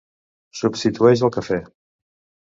[0.59, 1.59] Substitueix el cafè.